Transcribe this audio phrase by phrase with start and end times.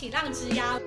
[0.00, 0.80] 起浪职涯。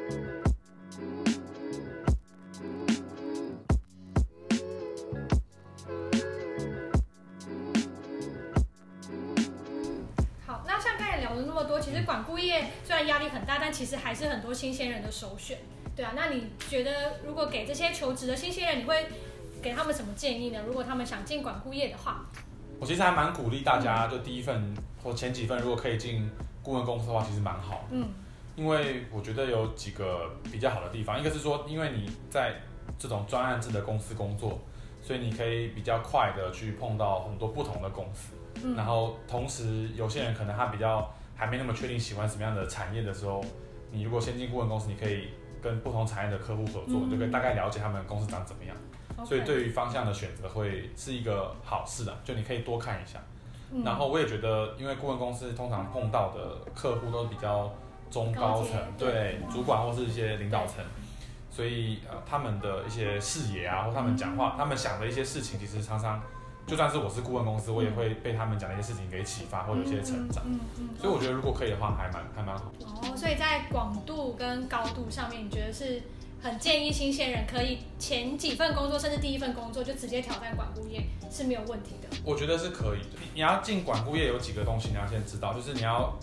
[10.48, 15.60] 好，那像刚才聊了那么多，其实管顾业虽然压力很大，但其实还是很多新鲜人的首选，
[15.96, 16.14] 对啊。
[16.16, 19.06] 那你觉得，如果给这些求职的新鲜人，你会
[19.62, 20.60] 给他们什么建议呢？
[20.66, 22.26] 如果他们想进管顾业的话，
[22.80, 24.74] 我其实还蛮鼓励大家，就第一份
[25.04, 26.28] 或前几份，如果可以进
[26.64, 27.88] 顾问公司的话，其实蛮好。
[27.92, 28.10] 嗯，
[28.56, 32.56] 因为我觉得有几个比较好的地方，一个是说，因为你在
[32.98, 34.60] 这种专案制的公司工作，
[35.02, 38.34] 所以你可以比较快的去碰到很多不同的公司。
[38.64, 43.44] 嗯，然后同时有些人可能他比较还没那么确定喜欢什么样的产业的时候，
[43.92, 45.30] 你如果先进顾问公司，你可以
[45.62, 48.76] 跟不同产业的客户合作，你就可以大概了解他们公司长怎么样。
[49.26, 53.20] 所以对于方向的选择会是一个好事的，就你可以多看一下。
[53.72, 57.74] 嗯、然后我也觉得，因为顾问公司通常碰到的客户都比较
[58.14, 60.86] 中高层，对，对主管或是一些领导层，
[61.50, 66.22] 所以呃他们的一些视野啊，或他们讲话、嗯，他们想的一些事情，其实常常
[66.68, 70.44] 就算是我是顾问公司，我也会被他们讲的一些事情给启发，或有一些成长。
[70.46, 71.00] 嗯嗯，嗯。
[71.02, 72.72] 所以我觉得如果可以的话，还蛮还蛮好。
[72.82, 76.02] 哦，所以在广度跟高度上面，你觉得是？
[76.44, 82.10] 很建议新鲜人可以前几份工作，甚至第一份工作就直接挑战管顾业是没有问题的。
[82.26, 83.18] 我觉得是可以的。
[83.34, 86.14] 你要进管顾业有几个东西你要先知道，就是你要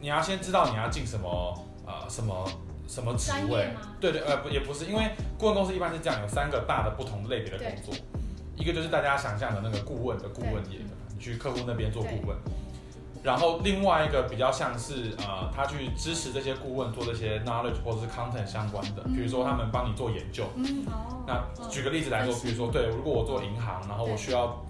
[0.00, 1.54] 你要先知道你要进什么
[1.86, 2.46] 呃什么
[2.88, 3.68] 什么职位。
[4.00, 7.94] 对对呃不也不是，因为顾问公司一般是这样，有三个大的不同类别的工作，
[8.56, 12.36] 一个就是大家想象的那个顾问的顾问业的，你去客户那边做顾问。
[13.22, 20.44] 然后另外一个比较像是呃，他去支持这些顾问做这些 knowledge 或者是 content 相关的，比如说他们帮你做研究。
[20.56, 20.86] 嗯，
[21.26, 24.64] 那举个例子来说，比如说对，如果我做银行，然后我需要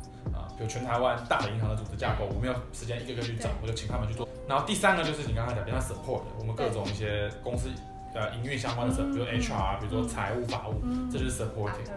[0.61, 4.28] 啊，比如全台湾大的银行的组织架构，我没有时间一个个去找，我就请他们去做。
[4.47, 7.70] 然后第三个就是你刚刚讲，比较 support 我们各种一些公司
[8.14, 11.89] 呃营运相关的 support，比如 HR，比如说财务法务，这就是 supporting。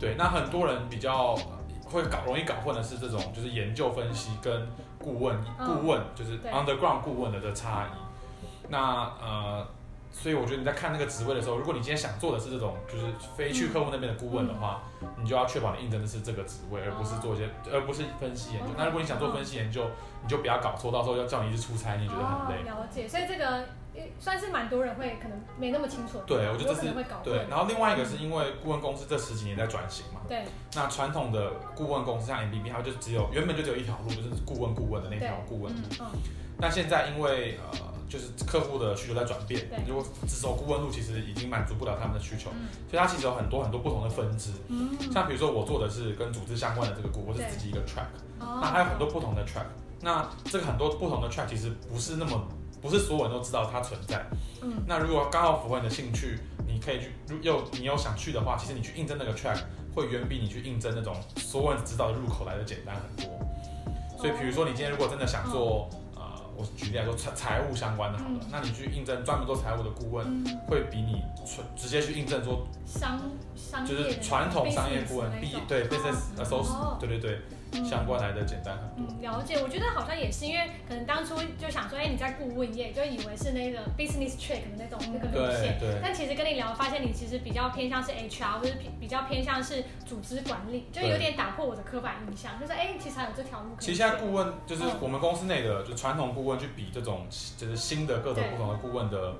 [0.00, 1.36] 对，那很多人比较
[1.84, 4.66] 会搞容易搞混的是这种，就是研究分析跟。
[4.96, 8.68] 顾问，顾问就是 underground 顾问的的差异。
[8.70, 9.68] 那呃，
[10.14, 13.04] 所以我觉得你在看那个职位的时候，如果你今天想做的是这种，就是
[13.36, 14.84] 非去客户那边的顾问的话，
[15.20, 18.68] 你就要确保你应征的是这个职位，而不是做一些，而不是分析研究。
[18.78, 19.84] 那如果你想做分析研究，
[20.22, 22.62] 你就不要搞错，到时候要叫你一直出差，你觉得很累。
[22.62, 23.64] 了解，所以这个
[24.18, 26.20] 算是蛮多人会可能没那么清楚。
[26.26, 27.46] 对，我觉得这是对。
[27.50, 30.20] 然后另外一个是因为顾问公司这十几年在转型嘛。
[30.28, 30.44] 对。
[30.74, 35.74] 那传统的顾问公司像 MBB，它就只有原本就只有一条路，就是顾问顾问的那条顾问。
[36.00, 36.06] 嗯。
[36.56, 37.78] 那现在因为呃，
[38.08, 42.50] 就是客户的需求在转变，如果只走顾问路，其实已经满足不了他们的需求。
[42.90, 44.50] 所以它其实有很多很多不同的分支。
[44.68, 44.96] 嗯。
[45.12, 48.06] 像比如说我做的是跟组织相关的这个顾问，我是自己一个 track。
[48.38, 49.66] 那还有很多不同的 track。
[50.00, 52.46] 那这个很多不同的 track 其实不是那么。
[52.82, 54.22] 不是所有人都知道它存在。
[54.60, 59.58] 嗯，那如果刚好符合你的兴趣，你可以去，又你有想去的话，其实你去应征那个 track
[59.94, 63.34] 会远比你去应征那种所有人知道的入口来的简单很多。
[64.18, 65.98] 所以，比如说你今天如果真的想做，呃，
[66.56, 71.22] 我举例来说财财务相关的好了，那你去应征专门做财务的顾问，会比你
[71.76, 73.20] 直接去应征做商
[73.56, 77.40] 商就是传统商业顾问，，B 对 business associate，对对对。
[77.82, 79.14] 相关来的简单很多。
[79.16, 79.56] 嗯，了解。
[79.62, 85.78] 我觉得好像也是，因为可能当初就想说，哎、欸，你在顾问业，就以为是那个 business trick 的那种那个路线。
[85.80, 85.98] 对。
[86.02, 93.70] 但其实跟你聊，发现你其实比较偏向是 HR，或者比比较偏向是组织管理，就有点打破我的刻板印象，就是哎、欸，其实还有这条路。
[93.80, 99.34] 其实现在顾问就是我们公司内的，就传统顾问去比这种就是新的各种不同的顾问的。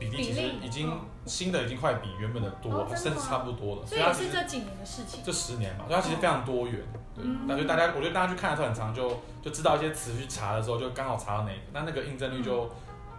[0.00, 0.92] 比例其实已经
[1.26, 3.86] 新的已经快比原本的多，甚至差不多了。
[3.86, 5.20] 所以也是这几年的事情。
[5.24, 6.80] 这十年嘛，所以它其实非常多元。
[7.14, 12.70] 对，那就大家，我觉得大家去看的时候很长，就就知道一些词去查的时候，就刚好查到哪个，那那个应征率就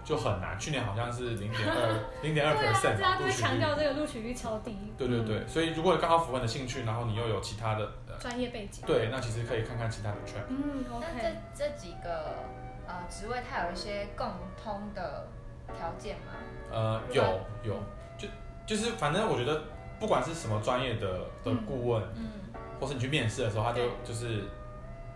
[0.06, 0.58] 就很难。
[0.60, 4.78] 去年好像是零点二 零点二 percent，大家会强调这个录取率超低。
[4.98, 10.46] 对对对，所以如果刚好符合你的兴趣，然后你又有其他的专业背景，对，那其实可以看看其他的 track。
[10.50, 11.06] 嗯，OK。
[11.16, 12.36] 那这这几个
[12.88, 14.28] 呃职位，它有一些共
[14.64, 15.28] 通的
[15.76, 16.34] 条件吗？
[16.72, 17.24] 呃，有
[17.64, 17.76] 有，
[18.18, 18.28] 就
[18.66, 19.62] 就是反正我觉得，
[20.00, 22.30] 不管是什么专业的的顾问，嗯，
[22.80, 24.44] 或是你去面试的时候，他就就是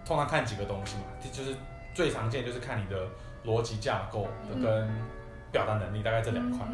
[0.06, 1.56] 通常看几个东西嘛，就是
[1.94, 3.08] 最常见就是看你的
[3.46, 4.90] 逻辑架构的跟
[5.52, 6.66] 表达能力，大概这两块。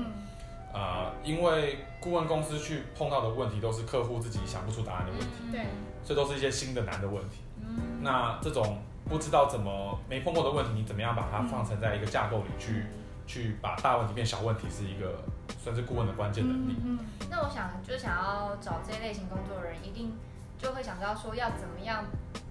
[0.73, 5.65] 啊，因为顾问公司去碰到的问题都是客户自己想不出答案的问题，对，
[6.03, 7.37] 所以都是一些新的难的问题。
[7.59, 8.77] 嗯，那这种
[9.09, 12.85] 不知道怎么没碰过的问题，你怎么样把它放成在一个架构里去？
[13.27, 15.23] 去把大问题变小问题是一个
[15.61, 16.75] 算是顾问的关键能力。
[16.83, 16.97] 嗯，
[17.29, 20.13] 那我想就是想要找这些类型工作的人，一定
[20.57, 22.05] 就会想知道说要怎么样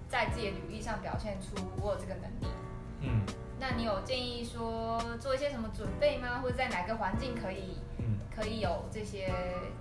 [0.07, 2.47] 在自己的履历上表现出我有这个能力。
[3.01, 3.21] 嗯，
[3.59, 6.39] 那你有建议说做一些什么准备吗？
[6.41, 9.27] 或者在哪个环境可以，嗯，可以有这些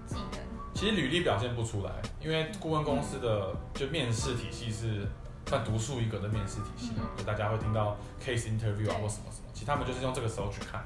[0.07, 0.41] 技能？
[0.75, 5.07] 其实履历表现不出来，因为顾问公司的就面试体系是
[5.47, 10.85] 算独树一格的面试体系，就大家会听到 case interview 啊或什么什么，其实他们就是用这个时候去看。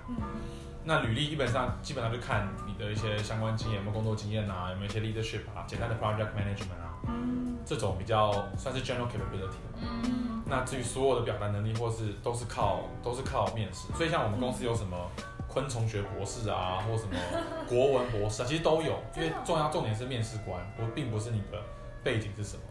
[0.85, 9.61] 那履历基本上基本上就看你的一些相关经验，有没有工作经验啊，有没有一些 leadership 啊，简单的 project management 啊，嗯，这种比较算是 general capability。
[9.77, 14.97] 嗯，那至于所有的表达能力或是都是靠都是靠面试，所以像我们公司有什么
[15.49, 17.15] 昆虫学博士啊，或什么
[17.69, 21.63] 国文博士啊，其实都有，因为重要重点是面试官，不并不是你的
[22.03, 22.63] 背景是什么。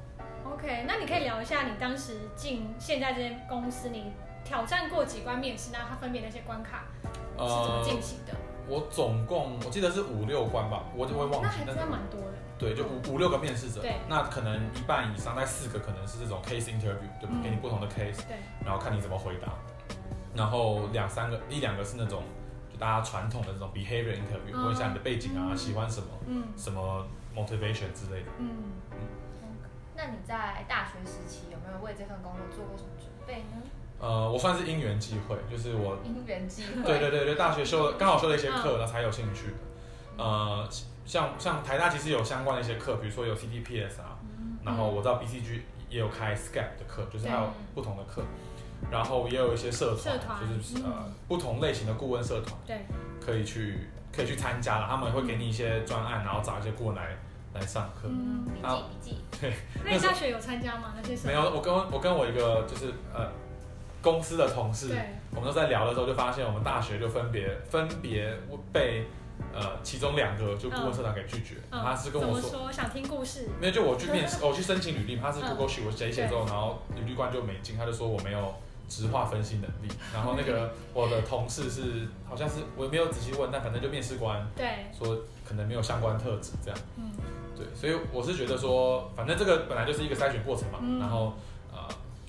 [0.60, 4.12] OK，那你可以聊一下你当时进现在这间公司，你
[4.44, 6.84] 挑战过几关面试，那它分别那些关卡。
[7.38, 8.34] 是怎么进行的？
[8.68, 11.40] 我总共我记得是五六关吧，我就会忘记。
[11.44, 12.34] 那还真的蛮多的。
[12.58, 13.82] 对，就五五六个面试者。
[13.82, 13.96] 对。
[14.10, 17.36] 那可能一半以上，在四个可能是这种 case interview，对吧？
[17.42, 18.18] 给你不同的 case。
[18.28, 18.36] 对。
[18.66, 19.54] 然后看你怎么回答。
[20.36, 22.22] 然后两三个，一两个是那种
[22.70, 28.32] 就大家传统的这种 behavior interview，问一下你的背景啊，喜欢什么，嗯，什么 motivation 之类的。
[28.40, 28.50] 嗯
[28.92, 28.98] 嗯。
[30.00, 33.62] 那你在大学时期有没有为这份工作做过什么准备呢？
[34.00, 39.54] 呃，我算是因缘际会，就是我因缘际会，对对对对，大学修刚好修了一些课，然后才有兴趣。
[40.16, 40.66] 呃，
[41.06, 44.16] 像像台大其实有相关的一些课，比如说有 CDPS 啊，
[44.64, 45.60] 然后我知道 BCG
[45.90, 48.24] 也有开 SCAP 的课，就是还有不同的课，
[48.90, 52.86] 然后也有一些社团，就是呃不同类型的顾问社团，对，
[53.20, 57.18] 可以去可以去参加了，他们会给你一些专案，然后找一些顾问来
[57.54, 58.08] 来上课。
[58.08, 59.18] 嗯，笔记笔记。
[59.42, 59.54] 对，
[59.84, 60.94] 那你大学有参加吗？
[60.96, 63.30] 那些没有，我跟我跟我一个就是呃。
[64.02, 64.98] 公司的同事，
[65.36, 68.34] 我们都在聊的时候，就发现我们大学就分别分别
[68.72, 69.04] 被
[69.54, 71.56] 呃其中两个就顾问社长给拒绝。
[71.70, 72.72] 嗯、他是跟我说，说？
[72.72, 78.56] 想听故事，没有就我去面试， 我去申请履历，他是 Google Sheet，我写一写之后，然后履历官就没进，他就说我没有
[78.90, 79.94] 质化分析能力。
[80.14, 86.80] 然后那个 我的同事是好像是我没有仔细问，但反正就面试官对说可能没有相关特质这样。
[86.98, 87.12] 嗯，
[87.56, 91.34] 对，所以我是觉得说，反正这个本来就是一个筛选过程嘛，嗯、然后。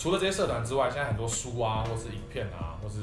[0.02, 3.02] 除了这些社团之外，现在很多书啊，或是影片啊，或是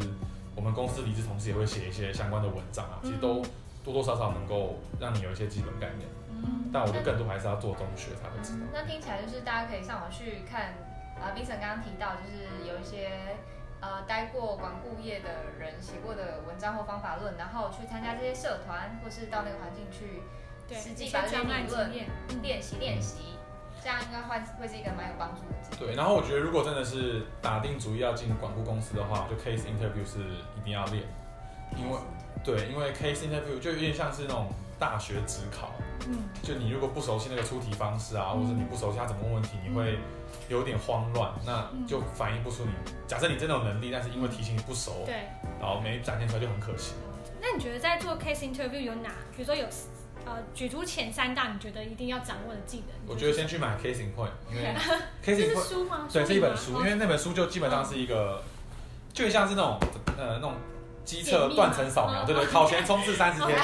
[0.55, 3.39] 我们公司离职同事也会写一些相关的文章啊，其实都
[3.85, 6.09] 多多少少能够让你有一些基本概念。
[6.31, 8.65] 嗯，但我觉得更多还是要做中学才会知道。
[8.73, 10.73] 那听起来就是大家可以上网去看
[11.21, 13.37] 啊，Vincent 刚刚提到就是有一些
[13.81, 15.29] 呃待过管顾业的
[15.59, 20.21] 人写过的文章或方法论，然后去参加这些社团，或是到那个环境去
[20.75, 21.91] 实际把这些理论
[22.41, 23.37] 练习练习。
[23.79, 25.77] 这样应该会会是一个蛮有帮助的。
[25.77, 30.19] 对，然后我觉得如果真的是打定主意要进管顾公司的话，就 case interview 是
[30.57, 31.03] 一定要练，
[31.77, 31.97] 因为
[32.47, 34.47] 对，因为 case interview 就有点像是那种
[34.79, 35.73] 大学职考，
[36.07, 39.99] 嗯，就你如果不熟悉那个出题方式啊，或者你不熟悉他怎么问问题，你会
[40.47, 42.71] 有点慌乱，那就反映不出你。
[43.05, 45.27] 假设你真的有能力，但是因为题型你不熟，对，
[45.59, 46.93] 然后没展现出来就很可惜。
[47.41, 49.67] 那你觉得在做 case interview 有哪，比如说有？
[50.25, 52.87] 呃，举出前三大你觉得一定要掌握的技能。
[53.07, 54.75] 我觉得先去买 Case in Point，因为
[55.23, 56.05] Case in Point 书吗？
[56.11, 58.43] 对，是一本书，因为那本书就基本上是一个，
[59.13, 59.79] 就像是那种
[60.17, 60.55] 呃那种
[61.07, 63.57] 机测断层扫描，对对，考前冲刺三十天，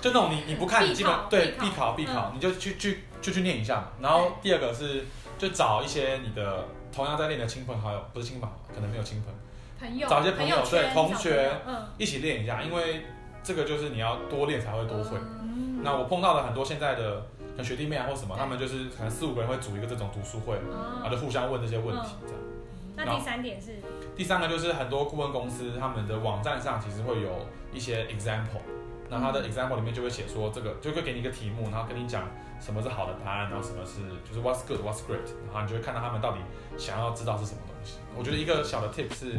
[0.00, 1.92] 就那种你你不看，你基本对必考。
[1.92, 3.92] 必考，你就去去就去念一下。
[4.00, 5.04] 然后第二个是
[5.36, 9.34] 就找一些你的同样在练的亲朋好友，不是亲朋，可能没有亲朋，
[9.78, 11.52] 朋友，找一些朋友对同学，
[11.98, 13.04] 一起练一下，因为
[13.42, 15.18] 这个就是你要多练才会多会。
[15.82, 17.22] 那我碰到了很多现在的
[17.62, 20.54] 学弟妹啊，或什么，他们就是可能四五个人会组一个这种读书会，
[21.02, 22.40] 然后就互相问这些问题，这样。
[22.96, 23.76] 那第三点是？
[24.18, 28.60] 第三个就是很多顾问公司他们的网站上其实会有一些 example，
[29.08, 32.24] 那他的 example 里面就会写说这个，就会给你一个题目，然后跟你讲
[32.60, 36.38] 什么是好的答案，然后什么是就是 what's good what's great，然后你就会看到他们到底
[36.76, 37.98] 想要知道是什么东西。
[38.16, 39.38] 我觉得一个小的 tip 是，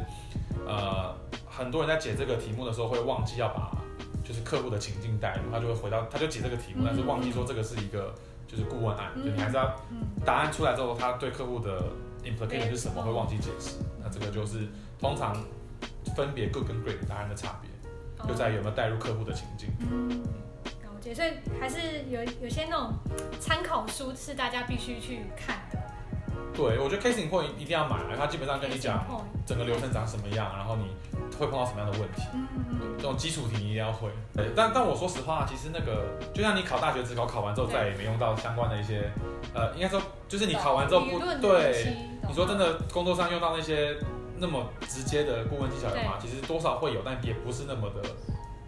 [0.66, 1.14] 呃，
[1.46, 3.70] 很多人在解这个题目的时候会忘记要把。
[4.22, 8.14] 就是客户的情境带入，他就会回到，他就解这个题目，但是忘记说这个是一个
[8.48, 9.76] 就是顾问案，就你还是要
[10.24, 11.82] 答案出来之后，他对客户的
[12.24, 14.68] implication 是什么会忘记解释，那这个就是
[15.00, 15.36] 通常
[16.16, 19.70] 分别 good 跟 great 答案的差别，就在于有没有带入客户的情境。
[19.80, 20.24] 嗯，
[21.16, 22.94] 所以还是有有些那种
[23.40, 25.80] 参考书是大家必须去看的。
[26.54, 29.06] 对，我觉得 in point 一定要买，它基本上跟你讲
[29.46, 30.84] 整个流程长什么样，然后你
[31.38, 32.24] 会碰到什么样的问题，
[32.98, 34.10] 这种基础题你一定要会。
[34.34, 39.10] 对，但但我说实话，其实那个就像你考大学只考，考完之后再也没用到相关的一些，
[39.54, 43.98] 呃，应该说就是你考完之后不对，你说真的工作上用到那些
[44.38, 48.02] 那么直接的顾问技巧的话，其实多少会有，但也不是那么的，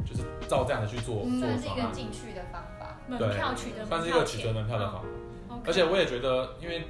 [0.03, 1.23] 就是照这样的去做。
[1.39, 5.07] 算是一个进去的方法，门票取得，算是一个取得门票的方法。
[5.65, 6.83] 而且我也觉得，因为。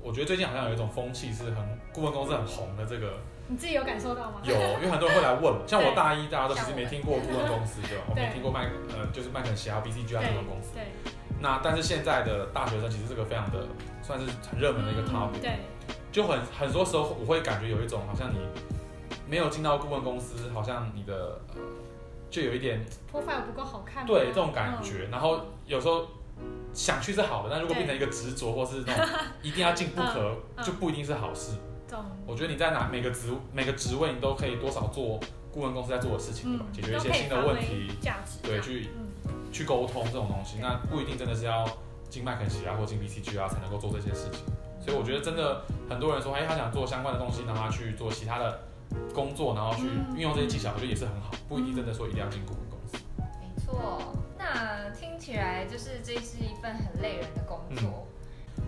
[0.00, 1.56] 我觉得最近好像有一种风气，是很
[1.92, 4.40] 顾问公司很红的这个你自己有感受到吗？
[4.44, 8.04] 有，因为很多人会来问， 像我大一大家都其实没听过顾问公司，对吧？
[8.08, 10.70] 我没听过麦呃，就是麦肯锡啊、BCG 啊这种公司。
[10.72, 10.86] 对。
[11.40, 13.66] 那但是现在的大学生其实这个非常的
[14.02, 15.40] 算是很热门的一个 topic。
[15.40, 15.58] 对。
[16.10, 18.38] 就很很多时候我会感觉有一种好像你
[19.28, 21.60] 没有进到顾问公司，好像你的呃
[22.30, 24.06] 就有一点 profile 不够好看。
[24.06, 25.08] 对，这种感觉。
[25.12, 26.06] 然后有时候
[26.72, 29.06] 想去是好的，但如果变成一个执着或是那种
[29.42, 31.52] 一定要进不可，就不一定是好事。
[32.26, 35.18] 我觉得你在哪每个职每个职位，你都可以多少做
[35.58, 37.90] 顾问公司在做的事情，解决一些新的问题，
[38.44, 38.90] 对，去
[39.50, 40.58] 去沟通这种东西。
[40.60, 41.68] 那不一定真的是要
[42.08, 44.40] 进麦肯锡啊或进 BCG 啊才能够做这些事情。
[44.80, 48.60] 所以我觉得真的很多人说，哎，他想做相关的东西，让他去做其他的
[49.12, 49.82] 工作，然后去
[50.14, 51.32] 运用这些技巧，我觉得也是很好。
[51.48, 52.96] 不一定真的说一定要进顾问公司。
[53.18, 58.06] 没错，那听起来就是这是一份很累人的工作。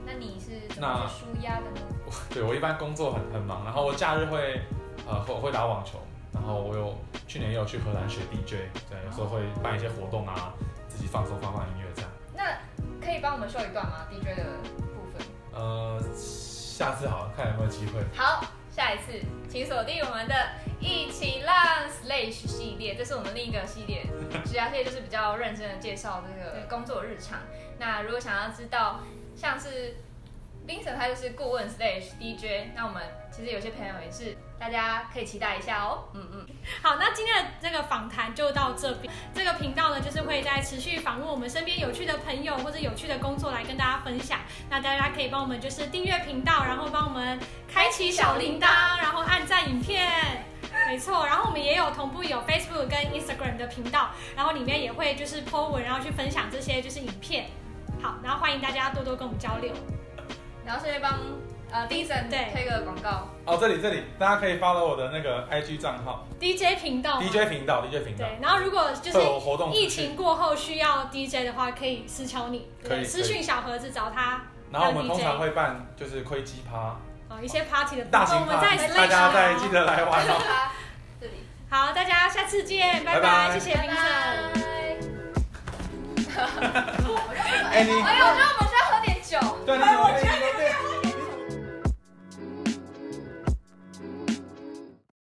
[0.04, 1.86] 那你是怎么舒压的呢？
[2.30, 4.60] 对，我一般工作很很忙，然后我假日会
[5.06, 6.00] 呃会会打网球，
[6.32, 6.96] 然后我有
[7.26, 10.52] 去年也有去荷兰学 DJ，对，有时候会办一些活动啊，
[10.88, 12.10] 自己放松放放音乐这样。
[12.34, 14.44] 那可以帮我们秀一段吗？DJ 的
[14.78, 15.26] 部分？
[15.52, 18.04] 呃，下次好，看有没有机会。
[18.14, 20.34] 好，下一次请锁定我们的
[20.78, 21.56] 一起浪
[21.88, 24.06] slash 系列，这是我们另一个系列，
[24.46, 27.38] 其他系列就是比较认真的介绍这个工作日常。
[27.78, 29.00] 那如果想要知道。
[29.36, 29.94] 像是
[30.70, 36.04] Vincent 他就是顾问 stage DJ，那我们其实有些朋友也是，大家可以期待一下哦。
[36.14, 36.46] 嗯嗯，
[36.80, 39.12] 好，那今天的这个访谈就到这边。
[39.34, 44.38] 这个频道呢，就是会在持续访问我们身边有趣的朋友或者有趣的工作来跟大家分享。
[44.68, 47.36] 那大家可以帮我们就是订阅频道，然后帮我们
[47.66, 50.46] 开启小铃铛，然后按赞影片。
[50.86, 57.46] 没错，然后我们也有同步有 Facebook 跟 Instagram 的频道，然后里面也会就是 po 文，然后去分享这些就是影片。
[58.00, 59.74] 好，然后欢迎大家多多跟我们交流，
[60.70, 61.18] 然后顺便帮
[61.72, 63.26] 呃 Vincent 对推个广告。
[63.44, 68.24] 哦，这里这里，大家可以 follow 我的那个 IG 账号 DJ 频道，DJ 频道，DJ 频道。
[68.24, 69.18] 对，然后如果就是
[69.76, 74.42] 疫情过后需要 DJ 的话，可以私敲你，可以私讯小盒子找他。
[74.70, 76.96] 然后我们通常会办就是窥基趴，
[77.28, 80.40] 哦，一些 party 的大型 party，大家再记得来玩哦。
[81.20, 81.32] 这里，
[81.68, 84.70] 好，大家下次见，拜拜，谢谢 Vincent。
[87.72, 89.36] 哎，你，哎呦，我觉得我们需要喝点酒。
[89.66, 90.39] 对，我觉得。